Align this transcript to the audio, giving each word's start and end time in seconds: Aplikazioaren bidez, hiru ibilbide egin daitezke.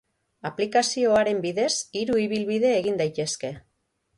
Aplikazioaren 0.49 1.43
bidez, 1.43 1.69
hiru 2.01 2.17
ibilbide 2.25 2.73
egin 2.81 2.99
daitezke. 3.03 3.53